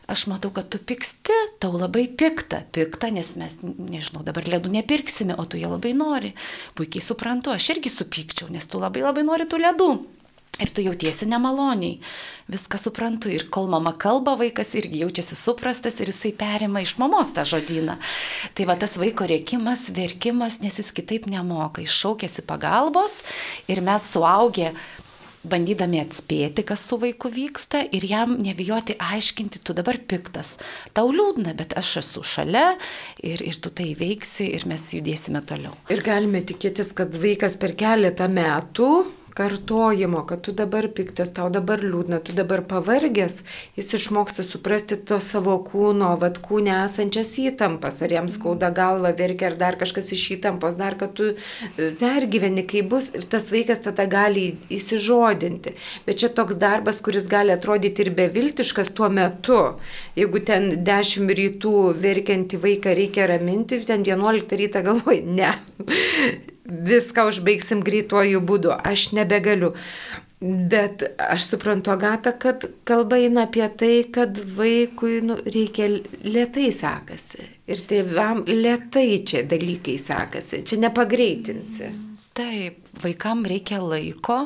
[0.10, 5.38] aš matau, kad tu piksti, tau labai pikta, pikta, nes mes, nežinau, dabar ledų nepirksime,
[5.38, 6.34] o tu jie labai nori.
[6.78, 9.92] Puikiai suprantu, aš irgi supykčiau, nes tu labai labai nori tų ledų.
[10.60, 12.02] Ir tu jautiesi nemaloniai.
[12.52, 13.30] Viską suprantu.
[13.32, 17.96] Ir kol mama kalba, vaikas irgi jaučiasi suprastas ir jisai perima iš mamos tą žodyną.
[18.58, 21.80] Tai va tas vaiko rėkimas, verkimas, nes jis kitaip nemoka.
[21.86, 23.22] Jis šaukėsi pagalbos
[23.72, 24.74] ir mes suaugę
[25.48, 30.58] bandydami atspėti, kas su vaiku vyksta ir jam nebijoti aiškinti, tu dabar piktas.
[30.96, 32.74] Tau liūdna, bet aš esu šalia
[33.24, 35.76] ir, ir tu tai veiksi ir mes judėsime toliau.
[35.94, 38.90] Ir galime tikėtis, kad vaikas per keletą metų
[39.36, 43.42] kartojimo, kad tu dabar piktas, tau dabar liūdna, tu dabar pavargęs,
[43.78, 49.50] jis išmoksta suprasti to savo kūno, vad kūne esančias įtampas, ar jam skauda galva, verkia,
[49.52, 53.84] ar dar kažkas iš įtampos, dar kad tu e, pergyveni, kai bus ir tas vaikas
[53.88, 55.76] tada gali įsižodinti.
[56.06, 59.62] Bet čia toks darbas, kuris gali atrodyti ir beviltiškas tuo metu.
[60.20, 65.54] Jeigu ten 10 rytų verkianti vaiką reikia raminti, ten 11 rytą galvoj, ne
[66.70, 69.74] viską užbaigsim greituoju būdu, aš nebegaliu.
[70.40, 75.90] Bet aš suprantu, Agata, kad kalba eina apie tai, kad vaikui nu, reikia
[76.24, 77.44] lietai sekasi.
[77.68, 81.92] Ir tėvam lietai čia dalykai sekasi, čia nepagreitinsi.
[82.40, 84.46] Taip, vaikam reikia laiko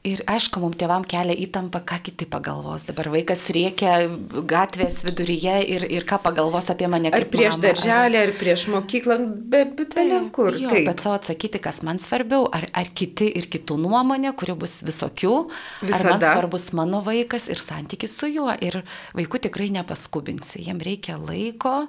[0.00, 2.86] Ir aišku, mums tėvam kelia įtampa, ką kiti pagalvos.
[2.88, 4.06] Dabar vaikas riekia
[4.48, 7.10] gatvės viduryje ir, ir ką pagalvos apie mane.
[7.12, 8.30] Ar prieš mama, darželį, ar...
[8.30, 10.88] ar prieš mokyklą, be, be, be taip.
[10.88, 15.36] bet savo atsakyti, kas man svarbiau, ar, ar kiti ir kitų nuomonė, kurių bus visokių,
[15.84, 16.00] Visada.
[16.00, 18.48] ar man svarbus mano vaikas ir santykis su juo.
[18.56, 18.80] Ir
[19.12, 21.82] vaikų tikrai nepaskubinsi, jiem reikia laiko.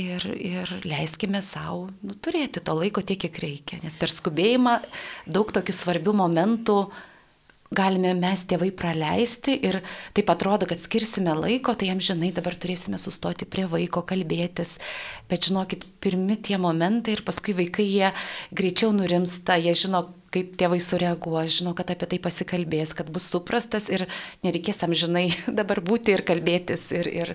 [0.00, 4.80] Ir, ir leiskime savo nu, turėti to laiko tiek, kiek reikia, nes per skubėjimą
[5.28, 6.80] daug tokių svarbių momentų
[7.72, 9.80] galime mes tėvai praleisti ir
[10.16, 14.76] taip atrodo, kad skirsime laiko, tai jam žinai, dabar turėsime sustoti prie vaiko, kalbėtis.
[15.30, 18.12] Bet žinokit, pirmi tie momentai ir paskui vaikai jie
[18.54, 23.86] greičiau nurimsta, jie žino, kaip tėvai sureaguos, žino, kad apie tai pasikalbės, kad bus suprastas
[23.92, 24.06] ir
[24.46, 25.26] nereikės amžinai
[25.60, 26.88] dabar būti ir kalbėtis.
[26.94, 27.32] Ir, ir,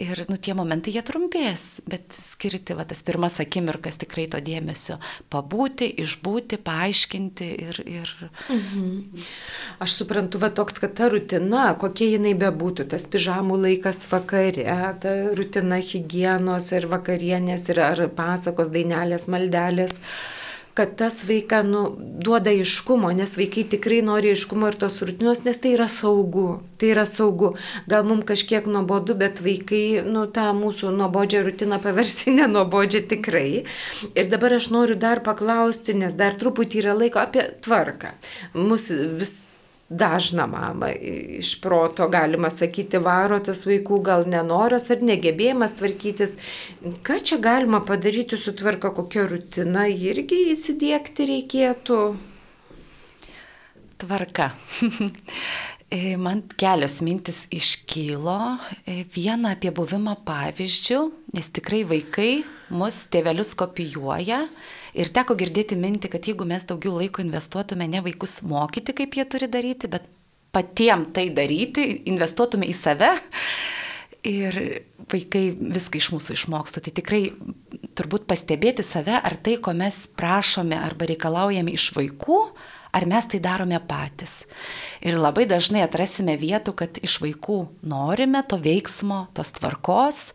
[0.00, 4.98] ir nu, tie momentai jie trumpės, bet skirti va, tas pirmas akimirkas tikrai to dėmesio.
[5.32, 7.82] Pabūti, išbūti, paaiškinti ir...
[7.86, 8.14] ir...
[8.50, 9.24] Mhm.
[9.84, 14.66] Aš suprantu, va toks, kad ta rutina, kokia jinai bebūtų, tas pižamų laikas vakare,
[15.02, 20.00] ta rutina hygienos ir vakarienės ir ar pasakos, dainelės, maldelės.
[20.00, 20.39] Uh,
[20.74, 25.60] kad tas vaiką nu, duoda iškumo, nes vaikai tikrai nori iškumo ir tos rutinos, nes
[25.60, 26.60] tai yra saugu.
[26.80, 27.52] Tai yra saugu.
[27.90, 33.64] Gal mums kažkiek nuobodu, bet vaikai nu, tą mūsų nuobodžią rutiną paversi nenuobodžią tikrai.
[34.14, 38.14] Ir dabar aš noriu dar paklausti, nes dar truputį yra laiko apie tvarką.
[38.56, 39.38] Mūsų vis
[39.90, 40.88] dažną mamą
[41.40, 46.36] iš proto, galima sakyti, varo tas vaikų gal nenoras ar negebėjimas tvarkytis.
[47.06, 52.04] Ką čia galima padaryti su tvarka, kokia rutina irgi įsidėkti reikėtų?
[54.00, 54.52] Tvarka.
[55.90, 58.36] E, man kelios mintis iškylo.
[58.86, 61.00] E, viena apie buvimą pavyzdžių,
[61.34, 64.44] nes tikrai vaikai mus tėvelius kopijuoja
[64.98, 69.26] Ir teko girdėti mintį, kad jeigu mes daugiau laiko investuotume ne vaikus mokyti, kaip jie
[69.30, 70.08] turi daryti, bet
[70.54, 73.12] patiem tai daryti, investuotume į save
[74.26, 74.56] ir
[75.10, 76.82] vaikai viską iš mūsų išmokstų.
[76.84, 77.22] Tai tikrai
[77.98, 82.40] turbūt pastebėti save, ar tai, ko mes prašome arba reikalaujame iš vaikų,
[82.96, 84.44] ar mes tai darome patys.
[85.06, 90.30] Ir labai dažnai atrasime vietų, kad iš vaikų norime to veiksmo, tos tvarkos,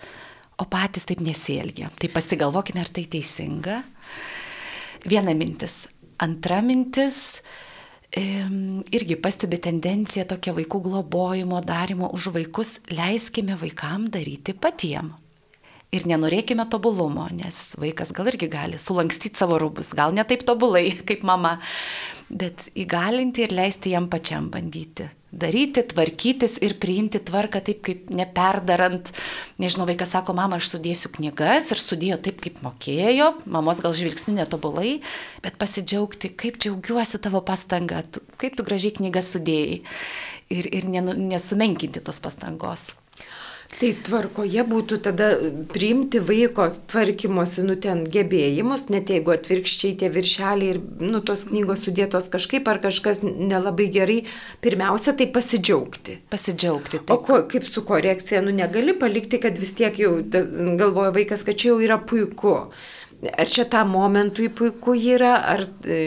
[0.56, 1.91] o patys taip nesielgia.
[2.00, 3.82] Tai pasigalvokime, ar tai teisinga.
[5.06, 5.86] Viena mintis.
[6.24, 7.41] Antra mintis
[8.15, 15.12] irgi pastebi tendenciją tokia vaikų globojimo, darimo už vaikus, leiskime vaikam daryti patiem.
[15.93, 20.89] Ir nenorėkime tobulumo, nes vaikas gal irgi gali sulankstyti savo rūbus, gal ne taip tobulai
[21.08, 21.58] kaip mama,
[22.30, 29.12] bet įgalinti ir leisti jam pačiam bandyti daryti, tvarkytis ir priimti tvarką taip, kaip neperdarant.
[29.62, 34.39] Nežinau, vaikas sako, mama, aš sudėsiu knygas ir sudėjo taip, kaip mokėjo, mamos gal žvilgsnių
[34.39, 35.00] netobulai,
[35.43, 39.82] bet pasidžiaugti, kaip džiaugiuosi tavo pastanga, tu, kaip tu gražiai knygas sudėjai
[40.56, 42.93] ir, ir nesumenkinti tos pastangos.
[43.76, 45.28] Tai tvarkoje būtų tada
[45.72, 51.84] priimti vaiko tvarkymosi, nu ten gebėjimus, net jeigu atvirkščiai tie viršeliai ir, nu, tos knygos
[51.84, 54.22] sudėtos kažkaip ar kažkas nelabai gerai,
[54.64, 56.22] pirmiausia, tai pasidžiaugti.
[56.32, 57.02] Pasidžiaugti.
[57.02, 57.12] Taip.
[57.12, 61.60] O ko, kaip su korekcija, nu negali palikti, kad vis tiek jau galvoja vaikas, kad
[61.60, 62.62] čia jau yra puiku.
[63.25, 65.99] Ar čia tam momentui puiku yra, ar e,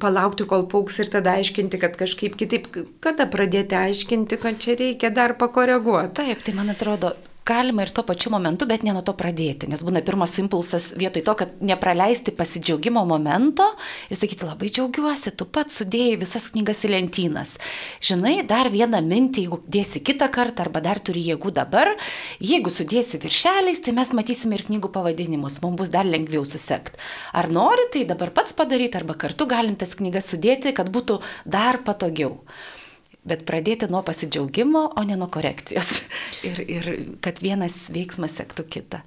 [0.00, 2.70] palaukti, kol pauks ir tada aiškinti, kad kažkaip kitaip,
[3.02, 6.14] kada pradėti aiškinti, kad čia reikia dar pakoreguoti.
[6.22, 7.12] Taip, tai man atrodo,
[7.46, 11.24] galima ir tuo pačiu momentu, bet ne nuo to pradėti, nes būna pirmas impulsas vietoj
[11.26, 13.66] to, kad nepraleisti pasidžiaugimo momento
[14.10, 17.56] ir sakyti, labai džiaugiuosi, tu pats sudėjai visas knygas į lentynas.
[18.04, 21.94] Žinai, dar vieną mintį, jeigu dėsi kitą kartą arba dar turi jėgų dabar,
[22.42, 27.00] jeigu sudėsi viršeliais, tai mes matysime ir knygų pavadinimus, mums bus dar lengviau susekti.
[27.34, 31.82] Ar nori, tai dabar pats padaryti, arba kartu galim tas knygas sudėti, kad būtų dar
[31.86, 32.38] patogiau
[33.28, 35.92] bet pradėti nuo pasidžiaugimo, o ne nuo korekcijos.
[36.48, 36.86] Ir, ir
[37.22, 38.98] kad vienas veiksmas sektų kitą.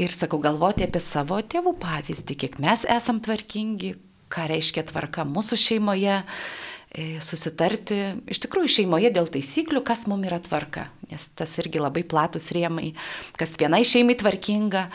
[0.00, 3.92] Ir sakau, galvoti apie savo tėvų pavyzdį, kiek mes esam tvarkingi,
[4.32, 6.16] ką reiškia tvarka mūsų šeimoje,
[6.90, 8.00] e, susitarti
[8.34, 10.88] iš tikrųjų šeimoje dėl taisyklių, kas mums yra tvarka.
[11.12, 12.96] Nes tas irgi labai platus rėmai,
[13.38, 14.88] kas vienai šeimai tvarkinga,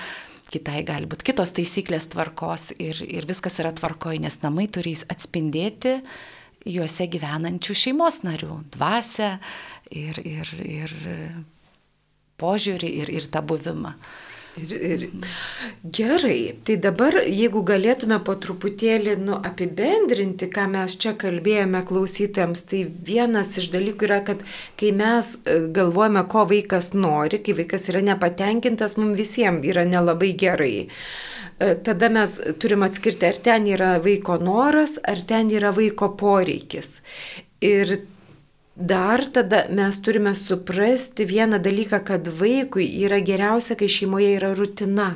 [0.51, 6.01] kitai gali būti kitos taisyklės tvarkos ir, ir viskas yra tvarkoje, nes namai turi atspindėti
[6.67, 9.35] juose gyvenančių šeimos narių dvasę
[9.91, 10.95] ir, ir, ir
[12.41, 13.95] požiūrį ir, ir tą buvimą.
[14.57, 15.03] Ir, ir,
[15.93, 22.79] gerai, tai dabar jeigu galėtume po truputėlį nu, apibendrinti, ką mes čia kalbėjome klausytojams, tai
[23.09, 24.41] vienas iš dalykų yra, kad
[24.79, 30.33] kai mes e, galvojame, ko vaikas nori, kai vaikas yra nepatenkintas, mums visiems yra nelabai
[30.33, 30.87] gerai.
[31.59, 36.99] E, tada mes turim atskirti, ar ten yra vaiko noras, ar ten yra vaiko poreikis.
[37.65, 38.01] Ir
[38.77, 45.15] dar tada mes turime suprasti vieną dalyką, kad vaikui yra geriausia, kai šeimoje yra rutina.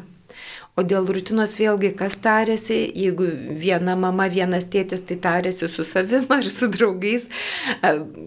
[0.82, 3.28] O dėl rutinos vėlgi, kas tarėsi, jeigu
[3.62, 7.28] viena mama, vienas tėtis, tai tarėsi su savim ar su draugais,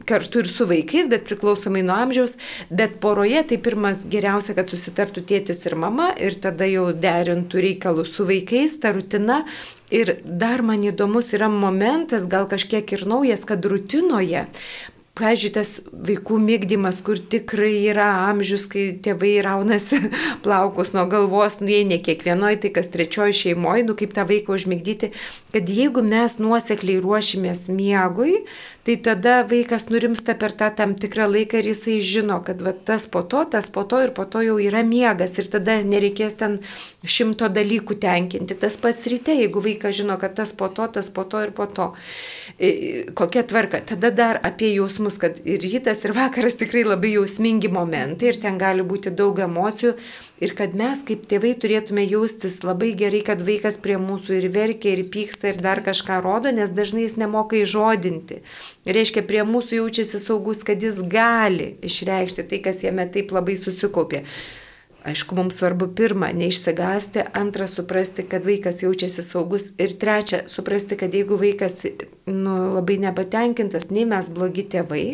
[0.06, 2.36] kartu ir su vaikais, bet priklausomai nuo amžiaus.
[2.70, 8.14] Bet poroje tai pirmas geriausia, kad susitartų tėtis ir mama ir tada jau derintų reikalus
[8.14, 9.42] su vaikais, ta rutina.
[9.94, 14.46] Ir dar man įdomus yra momentas, gal kažkiek ir naujas, kad rutinoje
[15.14, 15.68] Pavyzdžiui, tas
[16.08, 20.00] vaikų mygdymas, kur tikrai yra amžius, kai tėvai raunasi
[20.44, 24.56] plaukus nuo galvos, nu jei ne kiekvienoje, tai kas trečioji šeimoje, nu kaip tą vaiką
[24.58, 25.12] užmygdyti,
[25.54, 28.40] kad jeigu mes nuosekliai ruošimės miegui,
[28.84, 33.06] tai tada vaikas nurimsta per tą tam tikrą laiką ir jisai žino, kad va, tas
[33.08, 36.58] po to, tas po to ir po to jau yra miegas ir tada nereikės ten
[37.00, 38.58] šimto dalykų tenkinti.
[38.60, 41.64] Tas pats ryte, jeigu vaikas žino, kad tas po to, tas po to ir po
[41.64, 41.90] to.
[43.16, 43.80] Kokia tvarka.
[43.88, 48.60] Tada dar apie jausmus, kad ir rytas, ir vakaras tikrai labai jausmingi momentai ir ten
[48.60, 49.96] gali būti daug emocijų,
[50.42, 54.96] Ir kad mes kaip tėvai turėtume jaustis labai gerai, kad vaikas prie mūsų ir verkia,
[54.96, 58.40] ir pyksta, ir dar kažką rodo, nes dažnai jis nemoka įžodinti.
[58.82, 64.24] Reiškia, prie mūsų jaučiasi saugus, kad jis gali išreikšti tai, kas jame taip labai susikaupė.
[65.04, 71.14] Aišku, mums svarbu pirmą, neišsigasti, antrą, suprasti, kad vaikas jaučiasi saugus ir trečia, suprasti, kad
[71.14, 71.82] jeigu vaikas
[72.26, 75.04] nu, labai nepatenkintas, nei mes blogi tėvai,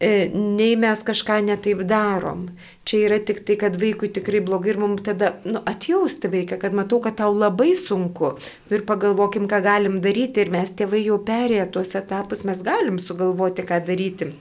[0.00, 2.48] nei mes kažką netaip darom.
[2.86, 6.76] Čia yra tik tai, kad vaikui tikrai blogai ir mums tada nu, atjausti vaiką, kad
[6.76, 8.36] matau, kad tau labai sunku.
[8.70, 10.44] Ir pagalvokim, ką galim daryti.
[10.44, 14.32] Ir mes tėvai jau perėję tuos etapus, mes galim sugalvoti, ką daryti.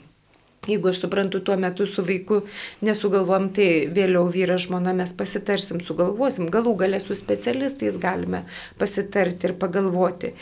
[0.68, 2.42] Jeigu aš suprantu, tuo metu su vaiku
[2.84, 6.50] nesugalvom, tai vėliau vyras žmona mes pasitarsim, sugalvosim.
[6.52, 8.44] Galų galę su specialistais galime
[8.80, 10.34] pasitarti ir pagalvoti.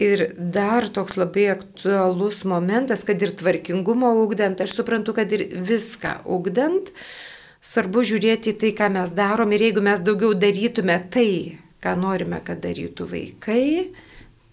[0.00, 6.20] Ir dar toks labai aktualus momentas, kad ir tvarkingumo ugdant, aš suprantu, kad ir viską
[6.24, 6.92] ugdant,
[7.60, 12.40] svarbu žiūrėti į tai, ką mes darom ir jeigu mes daugiau darytume tai, ką norime,
[12.46, 13.68] kad darytų vaikai,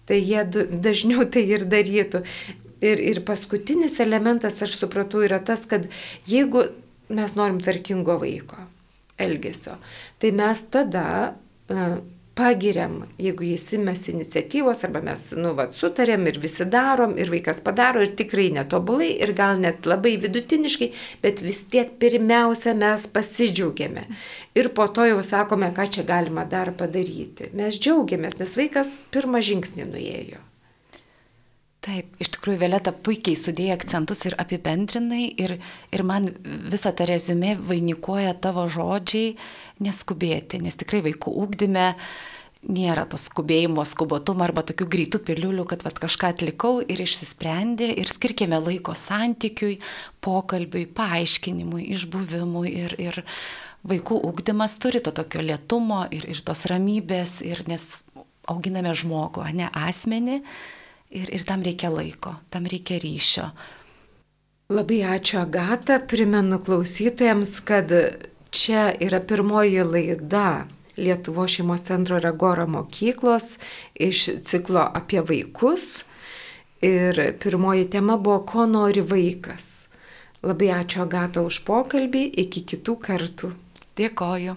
[0.06, 2.26] tai jie dažniau tai ir darytų.
[2.84, 5.86] Ir, ir paskutinis elementas, aš supratau, yra tas, kad
[6.28, 6.66] jeigu
[7.08, 8.58] mes norim tvarkingo vaiko
[9.22, 9.78] elgesio,
[10.20, 11.06] tai mes tada
[11.72, 11.96] uh,
[12.36, 17.62] pagiriam, jeigu jis imasi iniciatyvos arba mes, nu, vad, sutarėm ir visi darom ir vaikas
[17.64, 20.90] padaro ir tikrai netobulai ir gal net labai vidutiniškai,
[21.22, 24.04] bet vis tiek pirmiausia mes pasidžiaugiame.
[24.58, 27.48] Ir po to jau sakome, ką čia galima dar padaryti.
[27.56, 30.45] Mes džiaugiamės, nes vaikas pirmą žingsnį nuėjo.
[31.86, 35.52] Taip, iš tikrųjų, Violeta puikiai sudėjo akcentus ir apibendrinai ir,
[35.94, 36.32] ir man
[36.66, 39.36] visą tą rezumė vainikuoja tavo žodžiai
[39.86, 41.84] neskubėti, nes tikrai vaikų ūkdyme
[42.66, 48.10] nėra to skubėjimo, skubotumo arba tokių greitų piliulių, kad vat, kažką atlikau ir išsisprendė ir
[48.10, 49.76] skirkime laiko santykiui,
[50.26, 53.20] pokalbiui, paaiškinimui, išbuvimui ir, ir
[53.86, 57.86] vaikų ūkdymas turi to tokio lietumo ir, ir tos ramybės, ir, nes
[58.50, 60.40] auginame žmogų, ne asmenį
[61.10, 63.50] ir, ir tam reikia laiko, tam reikia ryšio.
[64.72, 67.92] Labai ačiū Agata, primenu klausytojams, kad
[68.50, 70.66] čia yra pirmoji laida
[70.96, 73.58] Lietuvo šeimos centro Regora mokyklos
[73.94, 76.04] iš ciklo apie vaikus.
[76.82, 79.88] Ir pirmoji tema buvo, ko nori vaikas.
[80.42, 83.52] Labai ačiū Agato už pokalbį, iki kitų kartų.
[83.96, 84.56] Dėkoju.